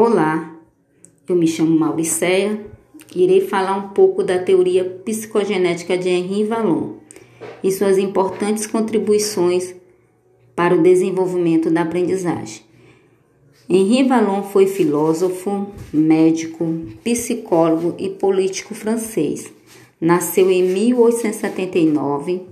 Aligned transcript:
Olá, 0.00 0.54
eu 1.28 1.34
me 1.34 1.48
chamo 1.48 1.76
Mauricéia 1.76 2.64
e 3.12 3.24
irei 3.24 3.40
falar 3.40 3.74
um 3.76 3.88
pouco 3.88 4.22
da 4.22 4.38
teoria 4.38 4.84
psicogenética 5.04 5.98
de 5.98 6.08
Henri 6.08 6.44
Vallon 6.44 6.98
e 7.64 7.72
suas 7.72 7.98
importantes 7.98 8.64
contribuições 8.64 9.74
para 10.54 10.76
o 10.76 10.82
desenvolvimento 10.84 11.68
da 11.68 11.82
aprendizagem. 11.82 12.62
Henri 13.68 14.04
Vallon 14.04 14.44
foi 14.44 14.68
filósofo, 14.68 15.66
médico, 15.92 16.64
psicólogo 17.02 17.96
e 17.98 18.08
político 18.08 18.76
francês. 18.76 19.52
Nasceu 20.00 20.48
em 20.48 20.62
1879 20.62 22.42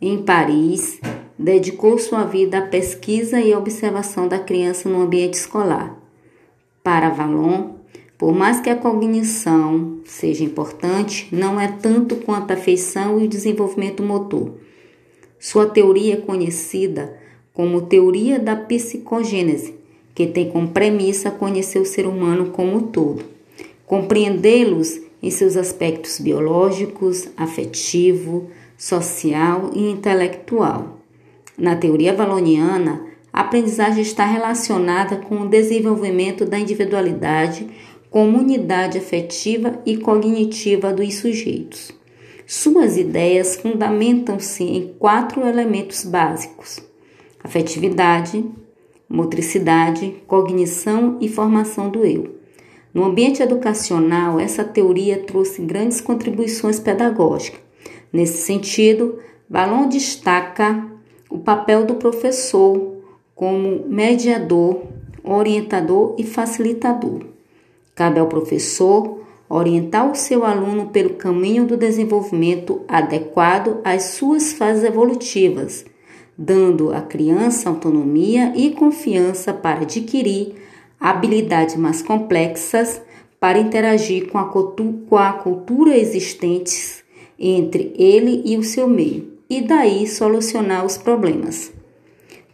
em 0.00 0.22
Paris 0.22 1.00
dedicou 1.36 1.98
sua 1.98 2.22
vida 2.22 2.58
à 2.58 2.62
pesquisa 2.62 3.40
e 3.40 3.52
observação 3.52 4.28
da 4.28 4.38
criança 4.38 4.88
no 4.88 5.02
ambiente 5.02 5.34
escolar. 5.34 6.03
Para 6.84 7.08
Vallon, 7.08 7.70
por 8.18 8.34
mais 8.34 8.60
que 8.60 8.68
a 8.68 8.76
cognição 8.76 10.00
seja 10.04 10.44
importante, 10.44 11.26
não 11.32 11.58
é 11.58 11.66
tanto 11.66 12.16
quanto 12.16 12.50
a 12.50 12.54
afeição 12.54 13.18
e 13.18 13.24
o 13.24 13.28
desenvolvimento 13.28 14.02
motor. 14.02 14.52
Sua 15.40 15.64
teoria 15.64 16.12
é 16.12 16.18
conhecida 16.18 17.16
como 17.54 17.86
teoria 17.86 18.38
da 18.38 18.54
psicogênese, 18.54 19.74
que 20.14 20.26
tem 20.26 20.50
como 20.50 20.68
premissa 20.68 21.30
conhecer 21.30 21.78
o 21.78 21.86
ser 21.86 22.06
humano 22.06 22.50
como 22.50 22.76
um 22.76 22.80
todo, 22.80 23.24
compreendê-los 23.86 25.00
em 25.22 25.30
seus 25.30 25.56
aspectos 25.56 26.20
biológicos, 26.20 27.30
afetivo, 27.34 28.50
social 28.76 29.70
e 29.72 29.90
intelectual. 29.90 30.98
Na 31.56 31.76
teoria 31.76 32.12
valoniana, 32.12 33.13
a 33.34 33.40
aprendizagem 33.40 34.00
está 34.00 34.24
relacionada 34.24 35.16
com 35.16 35.40
o 35.40 35.48
desenvolvimento 35.48 36.44
da 36.44 36.56
individualidade 36.56 37.68
como 38.08 38.38
unidade 38.38 38.96
afetiva 38.96 39.80
e 39.84 39.96
cognitiva 39.96 40.92
dos 40.92 41.16
sujeitos. 41.16 41.90
Suas 42.46 42.96
ideias 42.96 43.56
fundamentam-se 43.56 44.62
em 44.62 44.94
quatro 45.00 45.44
elementos 45.48 46.04
básicos: 46.04 46.78
afetividade, 47.42 48.44
motricidade, 49.08 50.14
cognição 50.28 51.18
e 51.20 51.28
formação 51.28 51.90
do 51.90 52.06
eu. 52.06 52.36
No 52.94 53.02
ambiente 53.02 53.42
educacional, 53.42 54.38
essa 54.38 54.62
teoria 54.62 55.18
trouxe 55.18 55.60
grandes 55.60 56.00
contribuições 56.00 56.78
pedagógicas. 56.78 57.60
Nesse 58.12 58.42
sentido, 58.42 59.18
Ballon 59.48 59.88
destaca 59.88 60.88
o 61.28 61.38
papel 61.38 61.84
do 61.84 61.96
professor 61.96 62.93
como 63.34 63.84
mediador, 63.88 64.82
orientador 65.22 66.14
e 66.18 66.24
facilitador. 66.24 67.24
Cabe 67.94 68.20
ao 68.20 68.26
professor 68.26 69.20
orientar 69.48 70.10
o 70.10 70.14
seu 70.14 70.44
aluno 70.44 70.86
pelo 70.86 71.10
caminho 71.10 71.66
do 71.66 71.76
desenvolvimento 71.76 72.82
adequado 72.88 73.80
às 73.84 74.02
suas 74.04 74.52
fases 74.52 74.84
evolutivas, 74.84 75.84
dando 76.36 76.92
à 76.92 77.00
criança 77.00 77.68
autonomia 77.68 78.52
e 78.56 78.70
confiança 78.70 79.52
para 79.52 79.82
adquirir 79.82 80.54
habilidades 80.98 81.76
mais 81.76 82.02
complexas 82.02 83.00
para 83.44 83.58
interagir 83.58 84.30
com 84.30 84.38
a, 84.38 84.44
com 84.46 85.16
a 85.18 85.32
cultura 85.34 85.94
existente 85.94 87.04
entre 87.38 87.92
ele 87.94 88.40
e 88.42 88.56
o 88.56 88.62
seu 88.62 88.88
meio 88.88 89.34
e 89.50 89.60
daí 89.60 90.06
solucionar 90.06 90.86
os 90.86 90.96
problemas. 90.96 91.73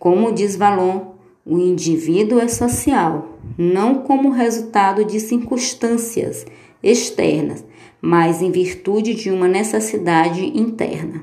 Como 0.01 0.33
diz 0.33 0.57
Valon, 0.57 1.13
o 1.45 1.59
indivíduo 1.59 2.41
é 2.41 2.49
social, 2.49 3.39
não 3.59 3.97
como 3.97 4.31
resultado 4.31 5.05
de 5.05 5.21
circunstâncias 5.21 6.47
externas, 6.83 7.63
mas 8.01 8.41
em 8.41 8.51
virtude 8.51 9.15
de 9.15 9.31
uma 9.31 9.47
necessidade 9.47 10.43
interna. 10.59 11.23